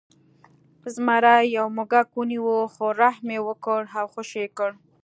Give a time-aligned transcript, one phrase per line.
[0.93, 4.69] زمري یو موږک ونیو خو رحم یې وکړ او خوشې یې کړ.